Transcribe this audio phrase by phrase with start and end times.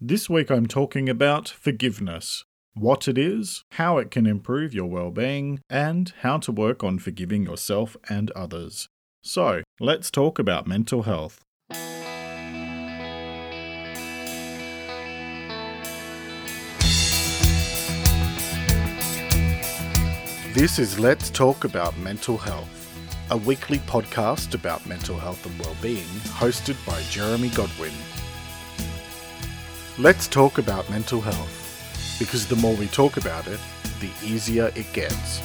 [0.00, 5.10] This week I'm talking about forgiveness what it is, how it can improve your well
[5.10, 8.88] being, and how to work on forgiving yourself and others.
[9.24, 11.40] So, let's talk about mental health.
[20.54, 26.06] This is Let's Talk About Mental Health, a weekly podcast about mental health and well-being
[26.38, 27.90] hosted by Jeremy Godwin.
[30.00, 33.58] Let's talk about mental health, because the more we talk about it,
[33.98, 35.40] the easier it gets.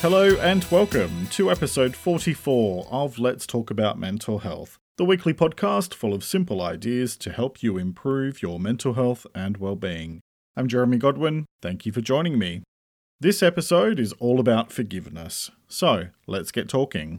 [0.00, 5.92] Hello and welcome to episode 44 of Let's Talk About Mental Health, the weekly podcast
[5.92, 10.20] full of simple ideas to help you improve your mental health and well-being.
[10.56, 11.44] I'm Jeremy Godwin.
[11.60, 12.62] Thank you for joining me.
[13.20, 15.50] This episode is all about forgiveness.
[15.68, 17.18] So, let's get talking.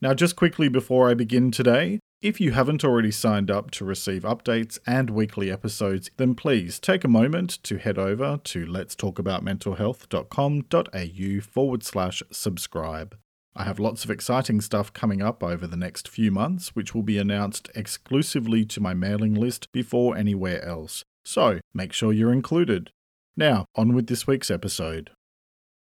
[0.00, 4.22] Now, just quickly before I begin today, if you haven't already signed up to receive
[4.22, 11.84] updates and weekly episodes, then please take a moment to head over to letstalkaboutmentalhealth.com.au forward
[11.84, 13.16] slash subscribe.
[13.54, 17.02] I have lots of exciting stuff coming up over the next few months, which will
[17.02, 21.02] be announced exclusively to my mailing list before anywhere else.
[21.24, 22.90] So make sure you're included.
[23.36, 25.10] Now, on with this week's episode.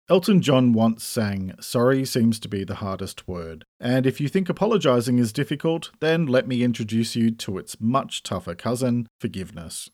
[0.10, 3.64] Elton John once sang, Sorry seems to be the hardest word.
[3.80, 8.24] And if you think apologising is difficult, then let me introduce you to its much
[8.24, 9.90] tougher cousin, forgiveness.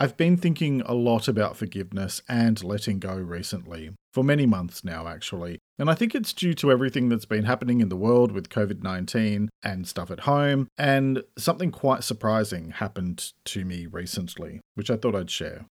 [0.00, 5.08] I've been thinking a lot about forgiveness and letting go recently, for many months now,
[5.08, 5.58] actually.
[5.76, 8.82] And I think it's due to everything that's been happening in the world with COVID
[8.82, 10.68] 19 and stuff at home.
[10.78, 15.66] And something quite surprising happened to me recently, which I thought I'd share.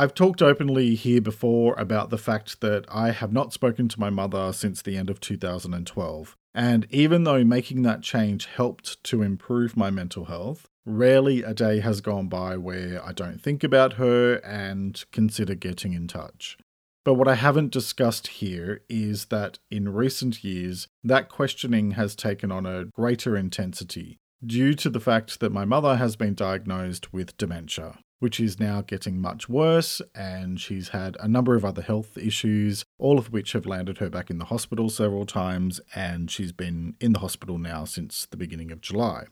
[0.00, 4.08] I've talked openly here before about the fact that I have not spoken to my
[4.08, 6.38] mother since the end of 2012.
[6.54, 11.80] And even though making that change helped to improve my mental health, rarely a day
[11.80, 16.56] has gone by where I don't think about her and consider getting in touch.
[17.04, 22.50] But what I haven't discussed here is that in recent years, that questioning has taken
[22.50, 27.36] on a greater intensity due to the fact that my mother has been diagnosed with
[27.36, 32.16] dementia which is now getting much worse, and she's had a number of other health
[32.16, 36.52] issues, all of which have landed her back in the hospital several times, and she's
[36.52, 39.24] been in the hospital now since the beginning of July.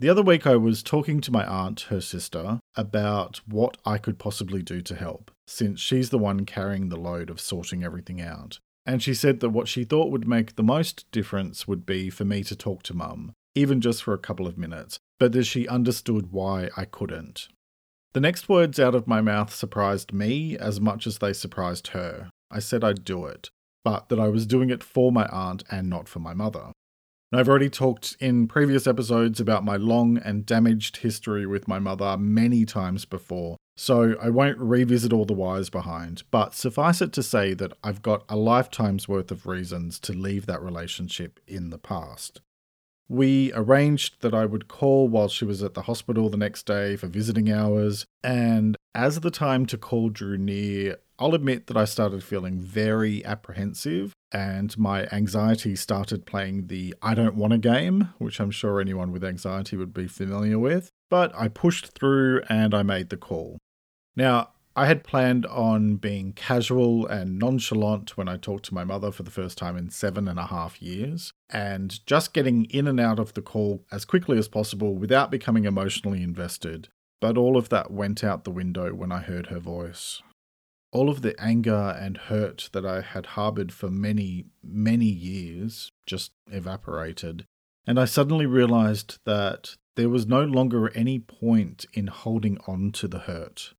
[0.00, 4.18] The other week, I was talking to my aunt, her sister, about what I could
[4.18, 8.58] possibly do to help, since she's the one carrying the load of sorting everything out.
[8.84, 12.24] And she said that what she thought would make the most difference would be for
[12.24, 15.66] me to talk to mum, even just for a couple of minutes, but that she
[15.68, 17.48] understood why I couldn't.
[18.14, 22.30] The next words out of my mouth surprised me as much as they surprised her.
[22.48, 23.50] I said I'd do it,
[23.84, 26.70] but that I was doing it for my aunt and not for my mother.
[27.32, 32.16] I've already talked in previous episodes about my long and damaged history with my mother
[32.16, 37.22] many times before, so I won't revisit all the whys behind, but suffice it to
[37.24, 41.78] say that I've got a lifetime's worth of reasons to leave that relationship in the
[41.78, 42.40] past.
[43.08, 46.96] We arranged that I would call while she was at the hospital the next day
[46.96, 51.84] for visiting hours, and as the time to call drew near, I'll admit that I
[51.84, 58.10] started feeling very apprehensive and my anxiety started playing the I don't want a game,
[58.18, 60.90] which I'm sure anyone with anxiety would be familiar with.
[61.08, 63.58] But I pushed through and I made the call.
[64.16, 69.12] Now, I had planned on being casual and nonchalant when I talked to my mother
[69.12, 72.98] for the first time in seven and a half years, and just getting in and
[72.98, 76.88] out of the call as quickly as possible without becoming emotionally invested.
[77.20, 80.20] But all of that went out the window when I heard her voice.
[80.90, 86.32] All of the anger and hurt that I had harbored for many, many years just
[86.50, 87.46] evaporated,
[87.86, 93.06] and I suddenly realized that there was no longer any point in holding on to
[93.06, 93.74] the hurt.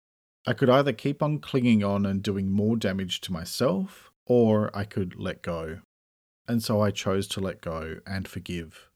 [0.48, 4.84] I could either keep on clinging on and doing more damage to myself, or I
[4.84, 5.80] could let go.
[6.48, 8.90] And so I chose to let go and forgive.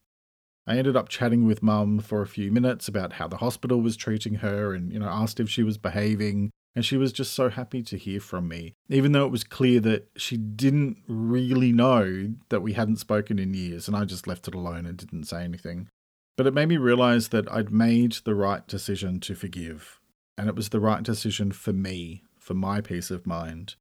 [0.67, 3.97] I ended up chatting with mum for a few minutes about how the hospital was
[3.97, 6.51] treating her and, you know, asked if she was behaving.
[6.75, 9.79] And she was just so happy to hear from me, even though it was clear
[9.79, 14.47] that she didn't really know that we hadn't spoken in years, and I just left
[14.47, 15.89] it alone and didn't say anything.
[16.38, 19.99] But it made me realize that I'd made the right decision to forgive
[20.39, 23.75] and it was the right decision for me, for my peace of mind.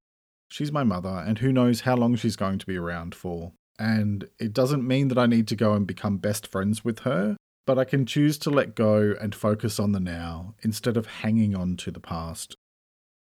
[0.49, 3.53] She's my mother, and who knows how long she's going to be around for.
[3.79, 7.37] And it doesn't mean that I need to go and become best friends with her,
[7.65, 11.55] but I can choose to let go and focus on the now instead of hanging
[11.55, 12.57] on to the past.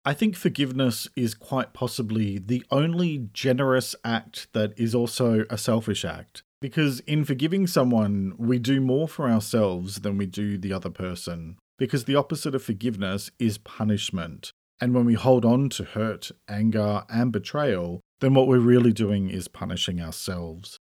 [0.05, 6.05] I think forgiveness is quite possibly the only generous act that is also a selfish
[6.05, 10.91] act Because in forgiving someone, we do more for ourselves than we do the other
[10.91, 11.57] person.
[11.79, 14.53] Because the opposite of forgiveness is punishment.
[14.81, 19.31] And when we hold on to hurt, anger, and betrayal, then what we're really doing
[19.31, 20.79] is punishing ourselves.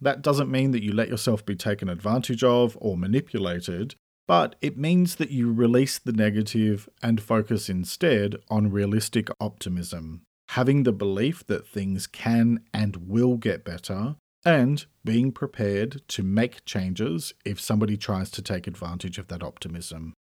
[0.00, 3.94] That doesn't mean that you let yourself be taken advantage of or manipulated,
[4.26, 10.82] but it means that you release the negative and focus instead on realistic optimism, having
[10.82, 17.34] the belief that things can and will get better, and being prepared to make changes
[17.44, 20.14] if somebody tries to take advantage of that optimism.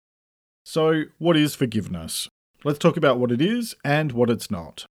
[0.64, 2.28] So, what is forgiveness?
[2.64, 4.84] Let's talk about what it is and what it's not.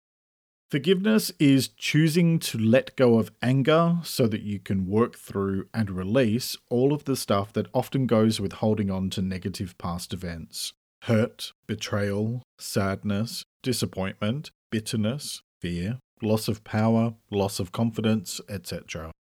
[0.71, 5.91] Forgiveness is choosing to let go of anger so that you can work through and
[5.91, 10.73] release all of the stuff that often goes with holding on to negative past events
[11.03, 19.11] hurt, betrayal, sadness, disappointment, bitterness, fear, loss of power, loss of confidence, etc.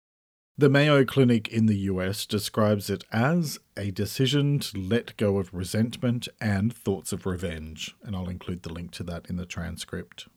[0.56, 5.52] The Mayo Clinic in the US describes it as a decision to let go of
[5.52, 10.28] resentment and thoughts of revenge, and I'll include the link to that in the transcript.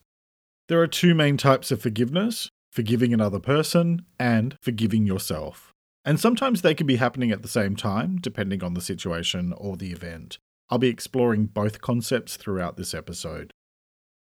[0.67, 5.73] There are two main types of forgiveness forgiving another person and forgiving yourself.
[6.05, 9.77] And sometimes they can be happening at the same time, depending on the situation or
[9.77, 10.37] the event.
[10.69, 13.51] I'll be exploring both concepts throughout this episode.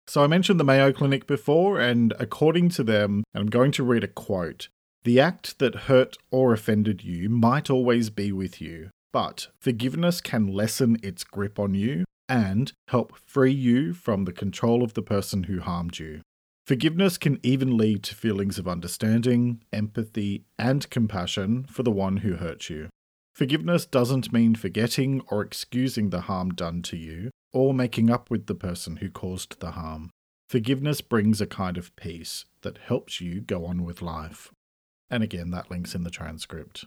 [0.07, 4.05] So, I mentioned the Mayo Clinic before, and according to them, I'm going to read
[4.05, 4.69] a quote
[5.05, 10.47] the act that hurt or offended you might always be with you, but forgiveness can
[10.47, 15.45] lessen its grip on you and help free you from the control of the person
[15.45, 16.23] who harmed you.
[16.67, 22.35] Forgiveness can even lead to feelings of understanding, empathy, and compassion for the one who
[22.35, 22.89] hurt you.
[23.35, 28.47] Forgiveness doesn't mean forgetting or excusing the harm done to you, or making up with
[28.47, 30.11] the person who caused the harm.
[30.49, 34.53] Forgiveness brings a kind of peace that helps you go on with life.
[35.11, 36.85] And again, that link's in the transcript.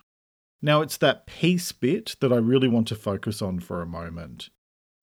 [0.61, 4.49] Now, it's that peace bit that I really want to focus on for a moment.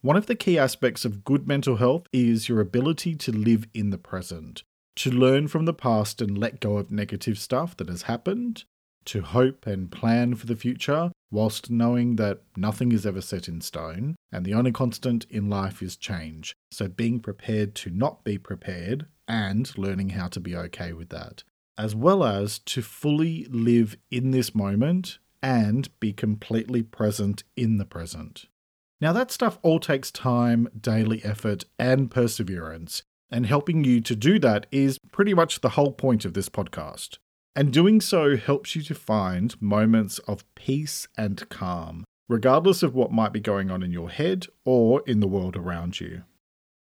[0.01, 3.91] One of the key aspects of good mental health is your ability to live in
[3.91, 4.65] the present,
[4.97, 8.65] to learn from the past and let go of negative stuff that has happened,
[9.05, 13.61] to hope and plan for the future, whilst knowing that nothing is ever set in
[13.61, 16.55] stone and the only constant in life is change.
[16.71, 21.43] So, being prepared to not be prepared and learning how to be okay with that
[21.79, 27.85] as well as to fully live in this moment and be completely present in the
[27.85, 28.47] present.
[29.01, 34.39] Now, that stuff all takes time, daily effort, and perseverance, and helping you to do
[34.39, 37.19] that is pretty much the whole point of this podcast.
[37.55, 43.13] And doing so helps you to find moments of peace and calm, regardless of what
[43.13, 46.23] might be going on in your head or in the world around you.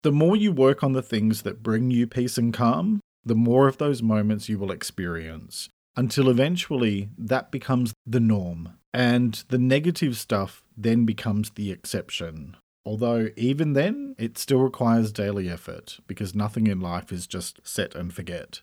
[0.03, 3.67] The more you work on the things that bring you peace and calm, the more
[3.67, 10.17] of those moments you will experience until eventually that becomes the norm and the negative
[10.17, 12.55] stuff then becomes the exception.
[12.85, 17.95] Although, even then, it still requires daily effort because nothing in life is just set
[17.95, 18.61] and forget.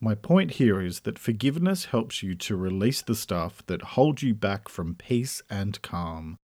[0.00, 4.34] My point here is that forgiveness helps you to release the stuff that holds you
[4.34, 6.36] back from peace and calm.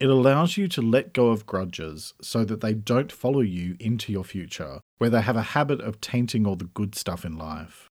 [0.00, 4.12] It allows you to let go of grudges so that they don't follow you into
[4.12, 7.88] your future, where they have a habit of tainting all the good stuff in life.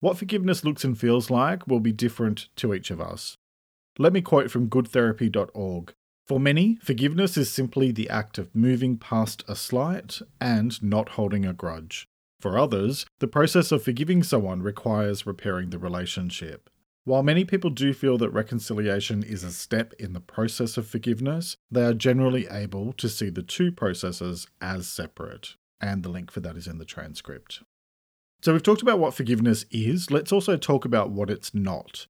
[0.00, 3.36] What forgiveness looks and feels like will be different to each of us.
[3.98, 5.92] Let me quote from goodtherapy.org.
[6.26, 11.44] For many, forgiveness is simply the act of moving past a slight and not holding
[11.44, 12.06] a grudge.
[12.44, 16.68] For others, the process of forgiving someone requires repairing the relationship.
[17.04, 21.56] While many people do feel that reconciliation is a step in the process of forgiveness,
[21.70, 26.40] they are generally able to see the two processes as separate, and the link for
[26.40, 27.62] that is in the transcript.
[28.42, 32.08] So, we've talked about what forgiveness is, let's also talk about what it's not.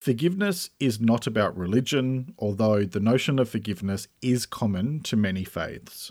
[0.00, 6.10] Forgiveness is not about religion, although the notion of forgiveness is common to many faiths.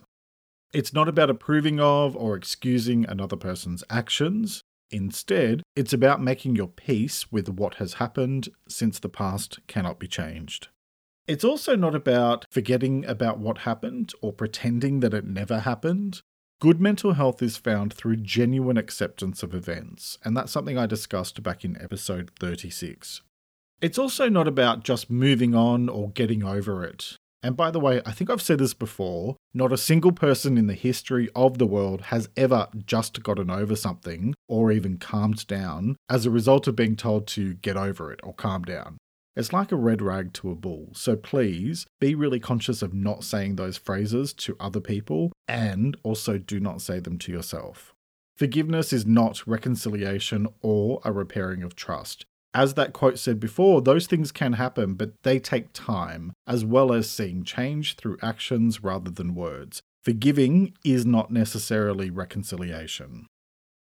[0.73, 4.63] It's not about approving of or excusing another person's actions.
[4.89, 10.07] Instead, it's about making your peace with what has happened since the past cannot be
[10.07, 10.69] changed.
[11.27, 16.21] It's also not about forgetting about what happened or pretending that it never happened.
[16.59, 21.43] Good mental health is found through genuine acceptance of events, and that's something I discussed
[21.43, 23.21] back in episode 36.
[23.81, 27.17] It's also not about just moving on or getting over it.
[27.43, 30.67] And by the way, I think I've said this before not a single person in
[30.67, 35.97] the history of the world has ever just gotten over something or even calmed down
[36.09, 38.97] as a result of being told to get over it or calm down.
[39.35, 43.23] It's like a red rag to a bull, so please be really conscious of not
[43.23, 47.93] saying those phrases to other people and also do not say them to yourself.
[48.38, 52.25] Forgiveness is not reconciliation or a repairing of trust.
[52.53, 56.93] As that quote said before, those things can happen, but they take time, as well
[56.93, 59.81] as seeing change through actions rather than words.
[60.03, 63.25] Forgiving is not necessarily reconciliation.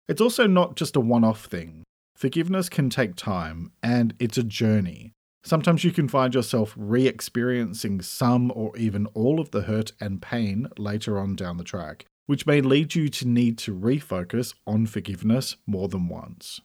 [0.08, 1.84] It's also not just a one off thing.
[2.16, 5.12] Forgiveness can take time, and it's a journey.
[5.44, 10.22] Sometimes you can find yourself re experiencing some or even all of the hurt and
[10.22, 14.86] pain later on down the track, which may lead you to need to refocus on
[14.86, 16.60] forgiveness more than once.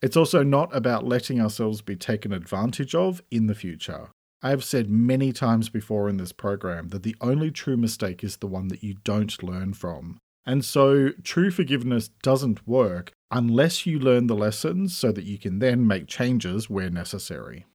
[0.00, 4.10] It's also not about letting ourselves be taken advantage of in the future.
[4.40, 8.36] I have said many times before in this program that the only true mistake is
[8.36, 10.18] the one that you don't learn from.
[10.46, 15.58] And so, true forgiveness doesn't work unless you learn the lessons so that you can
[15.58, 17.66] then make changes where necessary.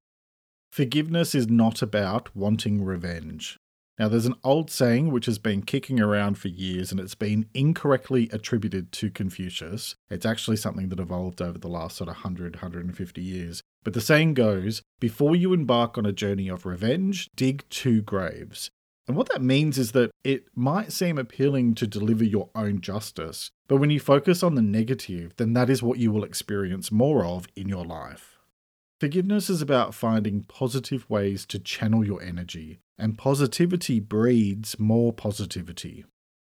[0.71, 3.59] Forgiveness is not about wanting revenge.
[3.99, 7.47] Now, there's an old saying which has been kicking around for years and it's been
[7.53, 9.95] incorrectly attributed to Confucius.
[10.09, 13.61] It's actually something that evolved over the last sort of 100, 150 years.
[13.83, 18.71] But the saying goes before you embark on a journey of revenge, dig two graves.
[19.07, 23.51] And what that means is that it might seem appealing to deliver your own justice,
[23.67, 27.25] but when you focus on the negative, then that is what you will experience more
[27.25, 28.39] of in your life.
[29.01, 36.05] Forgiveness is about finding positive ways to channel your energy, and positivity breeds more positivity.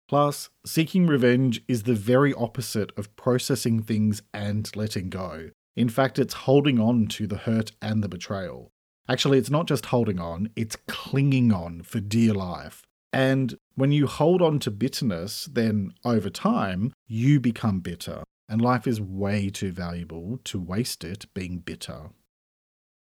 [0.08, 5.50] Plus, seeking revenge is the very opposite of processing things and letting go.
[5.76, 8.72] In fact, it's holding on to the hurt and the betrayal.
[9.10, 12.84] Actually, it's not just holding on, it's clinging on for dear life.
[13.12, 18.24] And when you hold on to bitterness, then over time, you become bitter.
[18.48, 22.10] And life is way too valuable to waste it being bitter.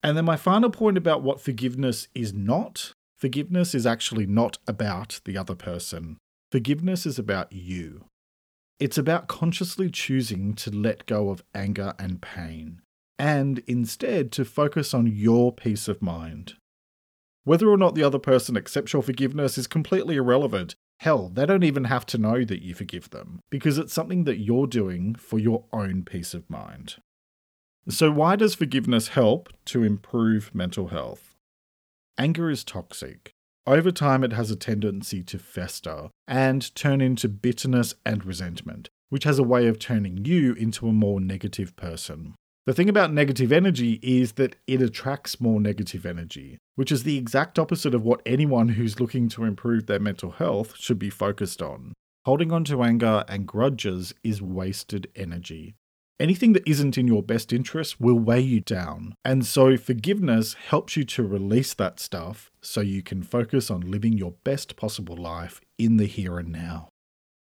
[0.03, 2.93] And then my final point about what forgiveness is not
[3.25, 6.19] forgiveness is actually not about the other person.
[6.53, 8.05] Forgiveness is about you.
[8.79, 12.83] It's about consciously choosing to let go of anger and pain,
[13.19, 16.57] and instead to focus on your peace of mind.
[17.45, 20.75] Whether or not the other person accepts your forgiveness is completely irrelevant.
[20.99, 24.37] Hell, they don't even have to know that you forgive them, because it's something that
[24.37, 26.97] you're doing for your own peace of mind.
[27.89, 31.34] So, why does forgiveness help to improve mental health?
[32.17, 33.33] Anger is toxic.
[33.67, 39.25] Over time, it has a tendency to fester and turn into bitterness and resentment, which
[39.25, 42.35] has a way of turning you into a more negative person.
[42.67, 47.19] The thing about negative energy is that it attracts more negative energy, which is the
[47.19, 51.61] exact opposite of what anyone who's looking to improve their mental health should be focused
[51.61, 51.95] on.
[52.25, 55.75] Holding on to anger and grudges is wasted energy.
[56.21, 59.15] Anything that isn't in your best interest will weigh you down.
[59.25, 64.13] And so forgiveness helps you to release that stuff so you can focus on living
[64.13, 66.89] your best possible life in the here and now.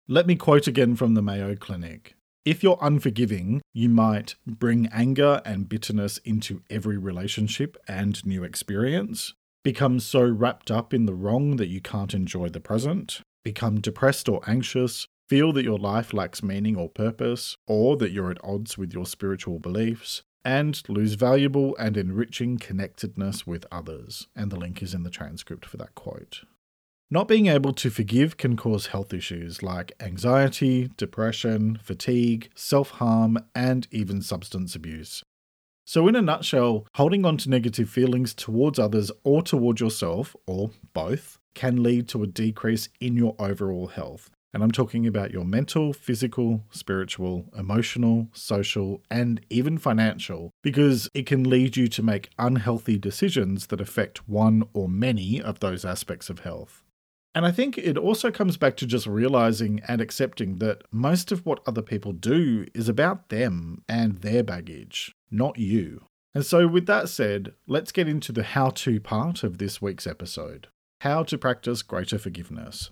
[0.08, 2.16] Let me quote again from the Mayo Clinic.
[2.46, 9.34] If you're unforgiving, you might bring anger and bitterness into every relationship and new experience,
[9.64, 14.30] become so wrapped up in the wrong that you can't enjoy the present, become depressed
[14.30, 18.78] or anxious, feel that your life lacks meaning or purpose, or that you're at odds
[18.78, 24.28] with your spiritual beliefs, and lose valuable and enriching connectedness with others.
[24.36, 26.42] And the link is in the transcript for that quote.
[27.12, 33.38] Not being able to forgive can cause health issues like anxiety, depression, fatigue, self harm,
[33.56, 35.24] and even substance abuse.
[35.86, 40.70] So, in a nutshell, holding on to negative feelings towards others or towards yourself, or
[40.94, 45.46] both, can lead to a decrease in your overall health, and I'm talking about your
[45.46, 52.32] mental, physical, spiritual, emotional, social, and even financial, because it can lead you to make
[52.40, 56.84] unhealthy decisions that affect one or many of those aspects of health.
[57.36, 61.46] And I think it also comes back to just realizing and accepting that most of
[61.46, 66.06] what other people do is about them and their baggage, not you.
[66.34, 70.08] And so, with that said, let's get into the how to part of this week's
[70.08, 70.68] episode
[71.02, 72.92] how to practice greater forgiveness.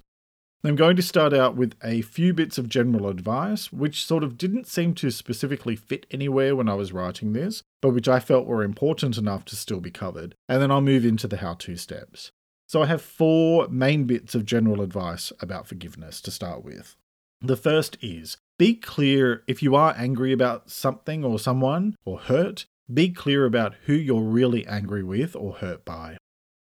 [0.64, 4.38] I'm going to start out with a few bits of general advice, which sort of
[4.38, 8.48] didn't seem to specifically fit anywhere when I was writing this, but which I felt
[8.48, 11.78] were important enough to still be covered, and then I'll move into the how to
[11.78, 12.32] steps.
[12.68, 16.96] So I have four main bits of general advice about forgiveness to start with.
[17.40, 22.66] The first is be clear if you are angry about something or someone or hurt,
[22.92, 26.17] be clear about who you're really angry with or hurt by.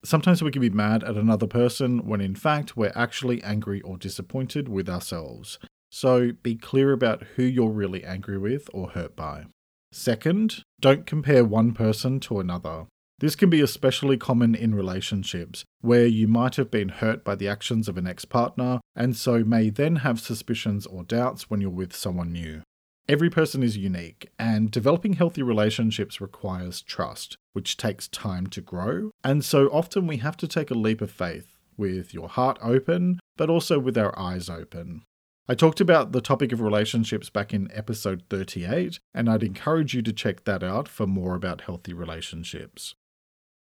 [0.06, 3.98] Sometimes we can be mad at another person when in fact we're actually angry or
[3.98, 5.58] disappointed with ourselves.
[5.90, 9.46] So be clear about who you're really angry with or hurt by.
[9.90, 12.86] Second, don't compare one person to another.
[13.18, 17.48] This can be especially common in relationships, where you might have been hurt by the
[17.48, 21.68] actions of an ex partner, and so may then have suspicions or doubts when you're
[21.68, 22.62] with someone new.
[23.08, 29.10] Every person is unique, and developing healthy relationships requires trust, which takes time to grow.
[29.25, 33.18] And so often we have to take a leap of faith with your heart open,
[33.38, 35.04] but also with our eyes open.
[35.48, 40.02] I talked about the topic of relationships back in episode 38, and I'd encourage you
[40.02, 42.94] to check that out for more about healthy relationships.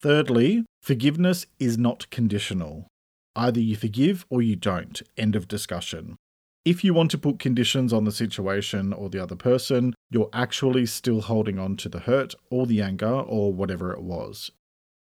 [0.03, 2.85] Thirdly, forgiveness is not conditional.
[3.35, 5.01] Either you forgive or you don't.
[5.17, 6.15] End of discussion.
[6.65, 10.85] If you want to put conditions on the situation or the other person, you're actually
[10.85, 14.51] still holding on to the hurt or the anger or whatever it was.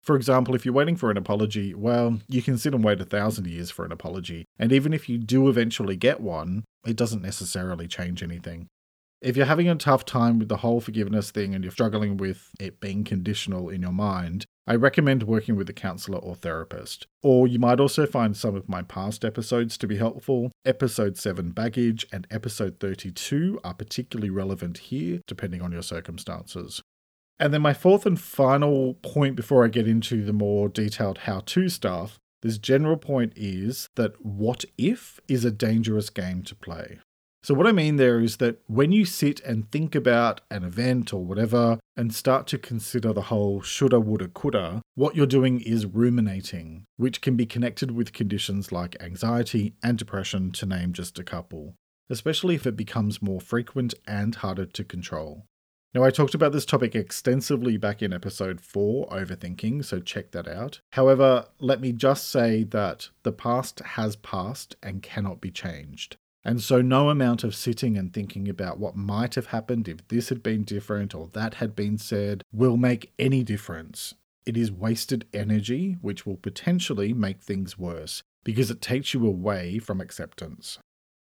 [0.03, 3.05] For example, if you're waiting for an apology, well, you can sit and wait a
[3.05, 7.23] thousand years for an apology, and even if you do eventually get one, it doesn't
[7.23, 8.67] necessarily change anything.
[9.21, 12.51] If you're having a tough time with the whole forgiveness thing and you're struggling with
[12.59, 17.07] it being conditional in your mind, I recommend working with a counselor or therapist.
[17.21, 20.53] Or you might also find some of my past episodes to be helpful.
[20.65, 26.81] Episode 7 Baggage and episode 32 are particularly relevant here, depending on your circumstances.
[27.41, 31.41] And then my fourth and final point before I get into the more detailed how
[31.41, 37.01] to stuff, this general point is that what if is a dangerous game to play.
[37.45, 41.13] So, what I mean there is that when you sit and think about an event
[41.13, 45.85] or whatever and start to consider the whole shoulda, woulda, coulda, what you're doing is
[45.85, 51.25] ruminating, which can be connected with conditions like anxiety and depression, to name just a
[51.25, 51.75] couple,
[52.09, 55.45] especially if it becomes more frequent and harder to control.
[55.95, 60.47] Now, I talked about this topic extensively back in episode 4, Overthinking, so check that
[60.47, 60.81] out.
[60.93, 66.17] However, let me just say that the past has passed and cannot be changed.
[66.45, 70.29] And so, no amount of sitting and thinking about what might have happened if this
[70.29, 74.15] had been different or that had been said will make any difference.
[74.45, 79.79] It is wasted energy, which will potentially make things worse because it takes you away
[79.79, 80.79] from acceptance.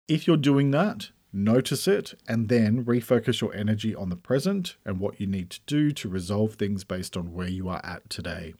[0.09, 4.99] If you're doing that, Notice it and then refocus your energy on the present and
[4.99, 8.53] what you need to do to resolve things based on where you are at today.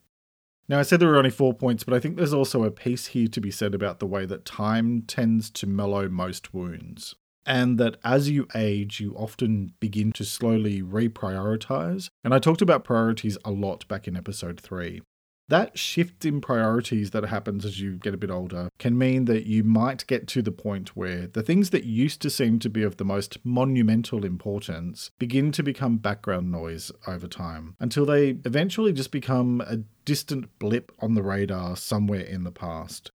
[0.70, 3.08] Now, I said there were only four points, but I think there's also a piece
[3.08, 7.16] here to be said about the way that time tends to mellow most wounds.
[7.46, 12.10] And that as you age, you often begin to slowly reprioritize.
[12.22, 15.01] And I talked about priorities a lot back in episode three.
[15.50, 19.46] That shift in priorities that happens as you get a bit older can mean that
[19.46, 22.83] you might get to the point where the things that used to seem to be
[22.83, 28.92] of the most monumental importance begin to become background noise over time until they eventually
[28.92, 33.12] just become a distant blip on the radar somewhere in the past.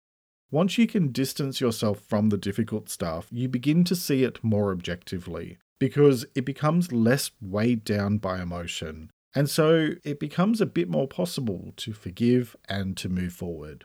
[0.51, 4.73] Once you can distance yourself from the difficult stuff, you begin to see it more
[4.73, 10.89] objectively because it becomes less weighed down by emotion and so it becomes a bit
[10.89, 13.85] more possible to forgive and to move forward.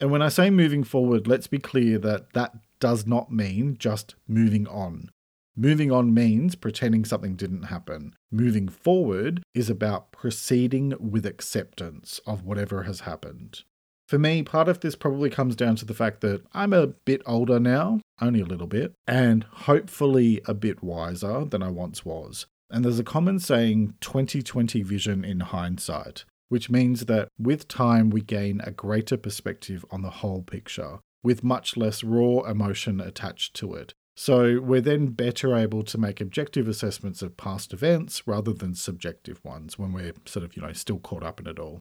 [0.00, 4.14] And when I say moving forward, let's be clear that that does not mean just
[4.26, 5.10] moving on.
[5.56, 8.14] Moving on means pretending something didn't happen.
[8.30, 13.62] Moving forward is about proceeding with acceptance of whatever has happened.
[14.08, 17.22] For me, part of this probably comes down to the fact that I'm a bit
[17.24, 22.46] older now, only a little bit, and hopefully a bit wiser than I once was.
[22.70, 28.20] And there's a common saying 2020 vision in hindsight, which means that with time we
[28.20, 33.74] gain a greater perspective on the whole picture, with much less raw emotion attached to
[33.74, 33.94] it.
[34.16, 39.40] So we're then better able to make objective assessments of past events rather than subjective
[39.44, 41.80] ones when we're sort of, you know, still caught up in it all.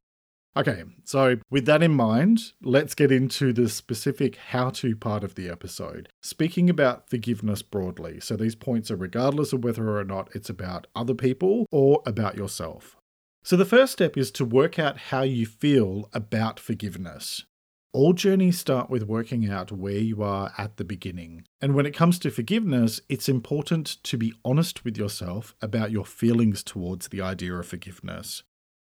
[0.56, 5.34] Okay, so with that in mind, let's get into the specific how to part of
[5.34, 6.10] the episode.
[6.22, 10.86] Speaking about forgiveness broadly, so these points are regardless of whether or not it's about
[10.96, 12.98] other people or about yourself.
[13.44, 17.46] So the first step is to work out how you feel about forgiveness.
[17.92, 21.46] All journeys start with working out where you are at the beginning.
[21.62, 26.06] And when it comes to forgiveness, it's important to be honest with yourself about your
[26.06, 28.44] feelings towards the idea of forgiveness.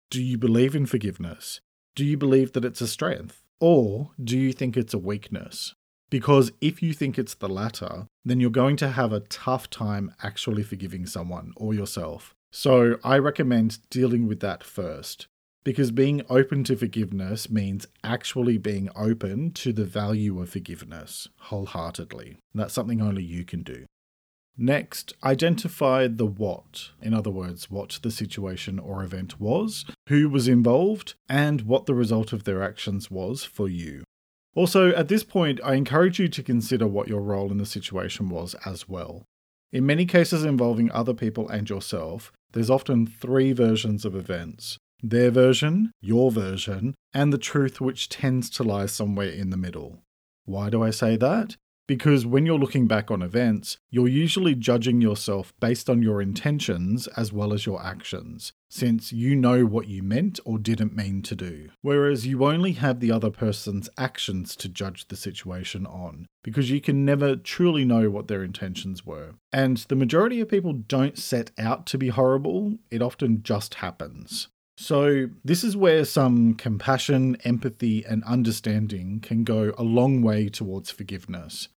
[0.09, 1.61] Do you believe in forgiveness?
[1.97, 3.43] Do you believe that it's a strength?
[3.59, 5.75] Or do you think it's a weakness?
[6.11, 10.15] Because if you think it's the latter, then you're going to have a tough time
[10.23, 12.37] actually forgiving someone or yourself.
[12.53, 15.27] So I recommend dealing with that first.
[15.65, 22.37] Because being open to forgiveness means actually being open to the value of forgiveness wholeheartedly.
[22.55, 23.87] That's something only you can do.
[24.59, 26.91] Next, identify the what.
[27.03, 31.95] In other words, what the situation or event was, who was involved, and what the
[31.95, 34.05] result of their actions was for you.
[34.55, 38.31] Also, at this point, I encourage you to consider what your role in the situation
[38.31, 39.25] was as well.
[39.73, 45.31] In many cases involving other people and yourself, there's often three versions of events their
[45.31, 50.01] version, your version, and the truth which tends to lie somewhere in the middle.
[50.47, 51.57] Why do I say that?
[51.87, 57.07] Because when you're looking back on events, you're usually judging yourself based on your intentions
[57.17, 61.37] as well as your actions, since you know what you meant or didn't mean to
[61.37, 61.69] do.
[61.83, 66.81] Whereas you only have the other person's actions to judge the situation on, because you
[66.81, 69.35] can never truly know what their intentions were.
[69.53, 74.49] And the majority of people don't set out to be horrible, it often just happens.
[74.79, 80.91] So, this is where some compassion, empathy, and understanding can go a long way towards
[80.91, 81.69] forgiveness.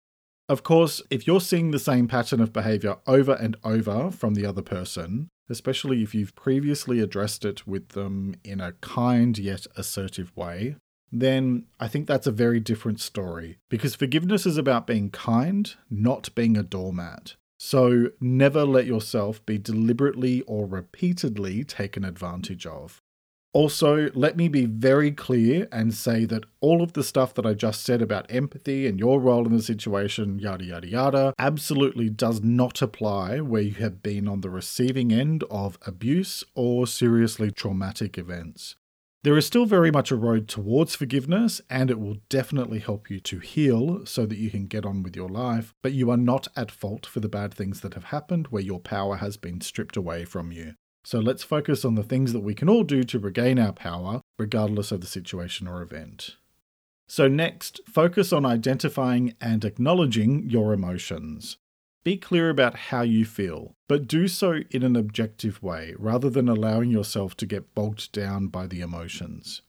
[0.50, 4.44] Of course, if you're seeing the same pattern of behavior over and over from the
[4.44, 10.36] other person, especially if you've previously addressed it with them in a kind yet assertive
[10.36, 10.74] way,
[11.12, 13.58] then I think that's a very different story.
[13.68, 17.36] Because forgiveness is about being kind, not being a doormat.
[17.60, 23.00] So never let yourself be deliberately or repeatedly taken advantage of.
[23.52, 27.52] Also, let me be very clear and say that all of the stuff that I
[27.54, 32.42] just said about empathy and your role in the situation, yada, yada, yada, absolutely does
[32.44, 38.16] not apply where you have been on the receiving end of abuse or seriously traumatic
[38.16, 38.76] events.
[39.24, 43.20] There is still very much a road towards forgiveness, and it will definitely help you
[43.20, 46.46] to heal so that you can get on with your life, but you are not
[46.56, 49.96] at fault for the bad things that have happened where your power has been stripped
[49.96, 50.74] away from you.
[51.04, 54.20] So let's focus on the things that we can all do to regain our power,
[54.38, 56.36] regardless of the situation or event.
[57.08, 61.56] So, next, focus on identifying and acknowledging your emotions.
[62.04, 66.48] Be clear about how you feel, but do so in an objective way rather than
[66.48, 69.62] allowing yourself to get bogged down by the emotions.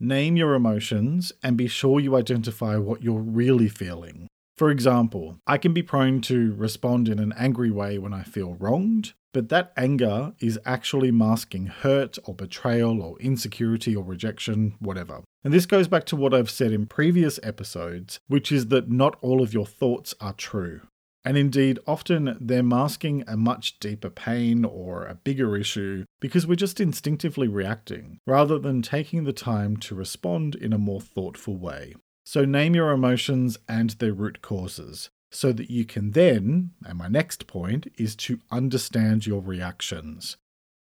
[0.00, 4.26] Name your emotions and be sure you identify what you're really feeling.
[4.56, 8.54] For example, I can be prone to respond in an angry way when I feel
[8.54, 15.20] wronged, but that anger is actually masking hurt or betrayal or insecurity or rejection, whatever.
[15.44, 19.18] And this goes back to what I've said in previous episodes, which is that not
[19.20, 20.80] all of your thoughts are true.
[21.22, 26.54] And indeed, often they're masking a much deeper pain or a bigger issue because we're
[26.54, 31.94] just instinctively reacting, rather than taking the time to respond in a more thoughtful way.
[32.24, 37.08] So name your emotions and their root causes so that you can then, and my
[37.08, 40.36] next point is to understand your reactions.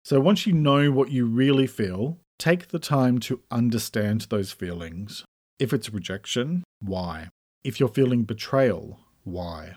[0.04, 5.24] So once you know what you really feel, take the time to understand those feelings.
[5.58, 7.28] If it's rejection, why?
[7.62, 9.76] If you're feeling betrayal, why?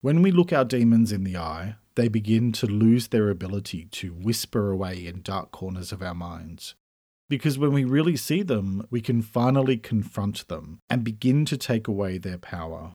[0.00, 4.14] When we look our demons in the eye, they begin to lose their ability to
[4.14, 6.74] whisper away in dark corners of our minds.
[7.28, 11.86] Because when we really see them, we can finally confront them and begin to take
[11.86, 12.92] away their power.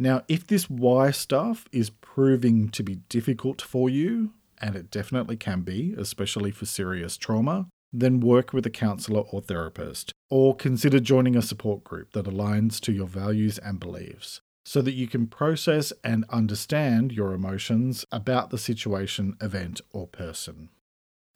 [0.00, 5.36] Now, if this why stuff is proving to be difficult for you, and it definitely
[5.36, 11.00] can be, especially for serious trauma, then work with a counselor or therapist, or consider
[11.00, 15.26] joining a support group that aligns to your values and beliefs so that you can
[15.26, 20.70] process and understand your emotions about the situation, event, or person.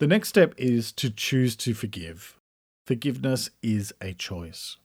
[0.01, 2.39] The next step is to choose to forgive.
[2.87, 4.79] Forgiveness is a choice.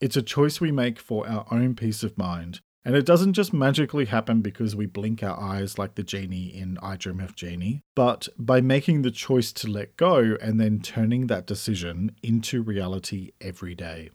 [0.00, 3.52] It's a choice we make for our own peace of mind and it doesn't just
[3.52, 7.82] magically happen because we blink our eyes like the genie in I Dream of Jeannie,
[7.94, 13.32] but by making the choice to let go and then turning that decision into reality
[13.40, 14.10] every day.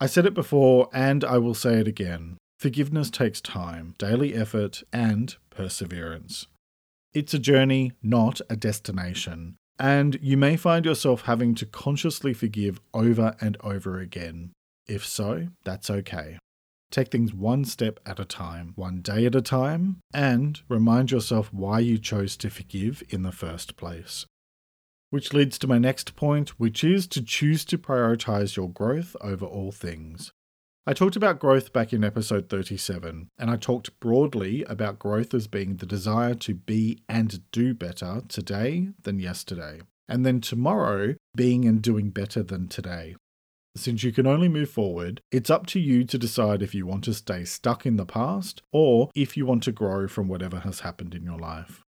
[0.00, 2.38] I said it before and I will say it again.
[2.58, 6.46] Forgiveness takes time, daily effort, and perseverance.
[7.12, 9.56] It's a journey, not a destination.
[9.78, 14.52] And you may find yourself having to consciously forgive over and over again.
[14.86, 16.38] If so, that's okay.
[16.90, 21.52] Take things one step at a time, one day at a time, and remind yourself
[21.52, 24.26] why you chose to forgive in the first place.
[25.10, 29.44] Which leads to my next point, which is to choose to prioritize your growth over
[29.44, 30.32] all things.
[30.86, 35.46] I talked about growth back in episode 37, and I talked broadly about growth as
[35.46, 41.64] being the desire to be and do better today than yesterday, and then tomorrow being
[41.64, 43.16] and doing better than today.
[43.76, 47.04] Since you can only move forward, it's up to you to decide if you want
[47.04, 50.80] to stay stuck in the past or if you want to grow from whatever has
[50.80, 51.82] happened in your life.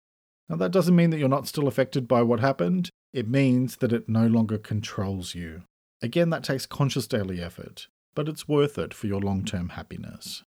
[0.48, 3.92] Now, that doesn't mean that you're not still affected by what happened, it means that
[3.92, 5.62] it no longer controls you.
[6.02, 10.42] Again, that takes conscious daily effort, but it's worth it for your long term happiness.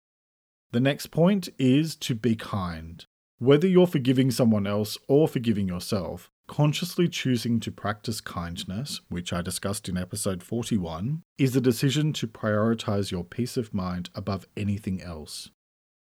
[0.72, 3.06] The next point is to be kind.
[3.40, 9.42] Whether you're forgiving someone else or forgiving yourself, Consciously choosing to practice kindness, which I
[9.42, 15.02] discussed in episode 41, is a decision to prioritize your peace of mind above anything
[15.02, 15.50] else.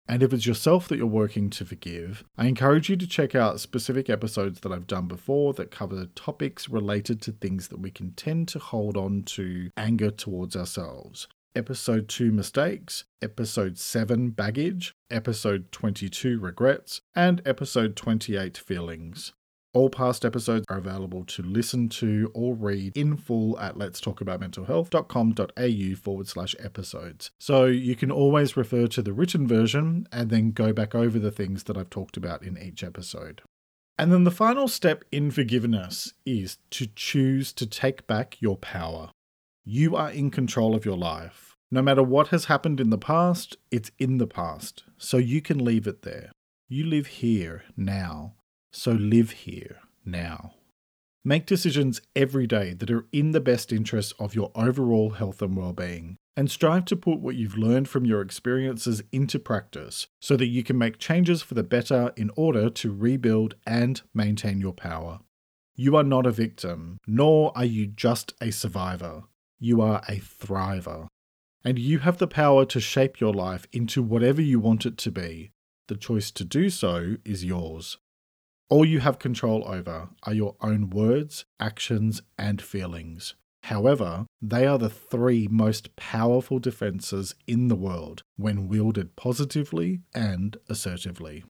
[0.07, 3.61] And if it's yourself that you're working to forgive, I encourage you to check out
[3.61, 8.12] specific episodes that I've done before that cover topics related to things that we can
[8.12, 11.27] tend to hold on to anger towards ourselves.
[11.57, 19.33] Episode 2 Mistakes, Episode 7 Baggage, Episode 22 Regrets, and Episode 28 Feelings.
[19.76, 26.28] All past episodes are available to listen to or read in full at letstalkaboutmentalhealth.com.au forward
[26.28, 27.30] slash episodes.
[27.38, 31.30] So you can always refer to the written version and then go back over the
[31.30, 33.42] things that I've talked about in each episode.
[33.98, 39.10] And then the final step in forgiveness is to choose to take back your power.
[39.62, 41.54] You are in control of your life.
[41.70, 45.62] No matter what has happened in the past, it's in the past, so you can
[45.62, 46.32] leave it there.
[46.66, 48.36] You live here, now,
[48.76, 50.52] so live here, now.
[51.24, 55.56] Make decisions every day that are in the best interest of your overall health and
[55.56, 60.46] well-being, and strive to put what you've learned from your experiences into practice so that
[60.46, 65.20] you can make changes for the better in order to rebuild and maintain your power.
[65.74, 69.24] You are not a victim, nor are you just a survivor.
[69.58, 71.08] You are a thriver.
[71.64, 75.10] And you have the power to shape your life into whatever you want it to
[75.10, 75.50] be.
[75.88, 77.98] The choice to do so is yours.
[78.68, 83.35] All you have control over are your own words, actions, and feelings.
[83.64, 90.57] However, they are the three most powerful defenses in the world when wielded positively and
[90.68, 91.44] assertively.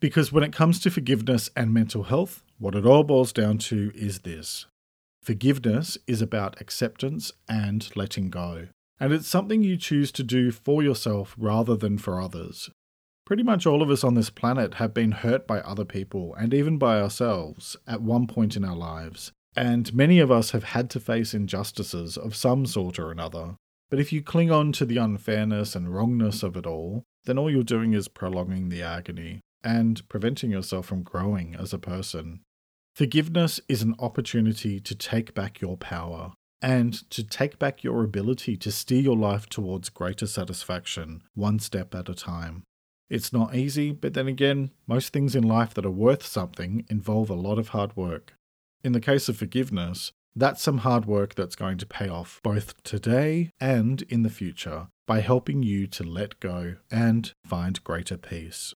[0.00, 3.92] Because when it comes to forgiveness and mental health, what it all boils down to
[3.94, 4.66] is this
[5.22, 8.68] forgiveness is about acceptance and letting go.
[8.98, 12.70] And it's something you choose to do for yourself rather than for others.
[13.28, 16.54] Pretty much all of us on this planet have been hurt by other people and
[16.54, 20.88] even by ourselves at one point in our lives, and many of us have had
[20.88, 23.56] to face injustices of some sort or another.
[23.90, 27.50] But if you cling on to the unfairness and wrongness of it all, then all
[27.50, 32.40] you're doing is prolonging the agony and preventing yourself from growing as a person.
[32.94, 38.56] Forgiveness is an opportunity to take back your power and to take back your ability
[38.56, 42.62] to steer your life towards greater satisfaction, one step at a time.
[43.10, 47.30] It's not easy, but then again, most things in life that are worth something involve
[47.30, 48.34] a lot of hard work.
[48.84, 52.80] In the case of forgiveness, that's some hard work that's going to pay off both
[52.82, 58.74] today and in the future by helping you to let go and find greater peace.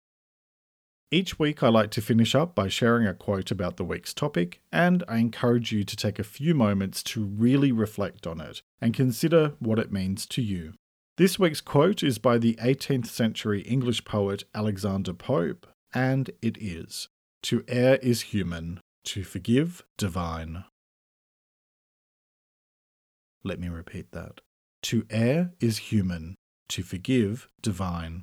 [1.10, 4.62] Each week, I like to finish up by sharing a quote about the week's topic,
[4.72, 8.94] and I encourage you to take a few moments to really reflect on it and
[8.94, 10.72] consider what it means to you.
[11.18, 17.09] This week's quote is by the 18th century English poet Alexander Pope, and it is
[17.42, 20.64] To err is human, to forgive divine.
[23.44, 24.40] Let me repeat that.
[24.85, 26.35] To err is human,
[26.68, 28.22] to forgive divine.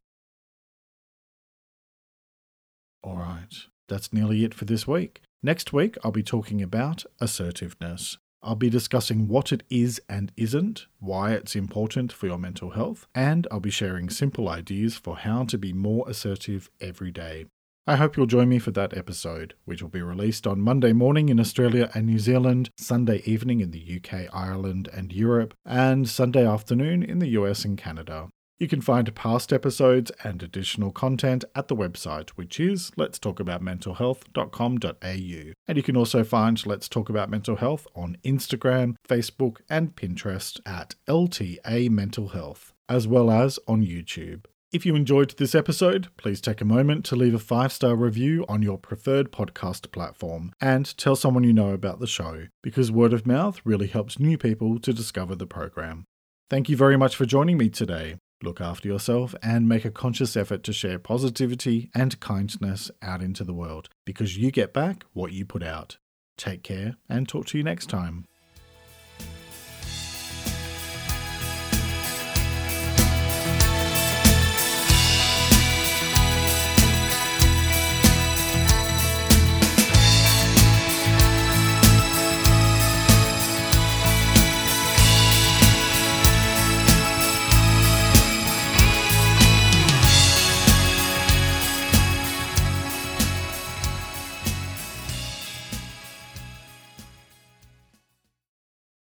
[3.06, 5.22] Alright, that's nearly it for this week.
[5.44, 8.18] Next week, I'll be talking about assertiveness.
[8.42, 13.06] I'll be discussing what it is and isn't, why it's important for your mental health,
[13.14, 17.48] and I'll be sharing simple ideas for how to be more assertive every day.
[17.86, 21.28] I hope you'll join me for that episode, which will be released on Monday morning
[21.30, 26.48] in Australia and New Zealand, Sunday evening in the UK, Ireland, and Europe, and Sunday
[26.48, 28.30] afternoon in the US and Canada.
[28.60, 35.54] You can find past episodes and additional content at the website, which is letstalkaboutmentalhealth.com.au.
[35.68, 40.60] And you can also find Let's Talk About Mental Health on Instagram, Facebook, and Pinterest
[40.66, 44.44] at LTA Mental Health, as well as on YouTube.
[44.74, 48.46] If you enjoyed this episode, please take a moment to leave a five star review
[48.50, 53.14] on your preferred podcast platform and tell someone you know about the show, because word
[53.14, 56.04] of mouth really helps new people to discover the program.
[56.50, 58.18] Thank you very much for joining me today.
[58.42, 63.44] Look after yourself and make a conscious effort to share positivity and kindness out into
[63.44, 65.98] the world because you get back what you put out.
[66.38, 68.26] Take care and talk to you next time.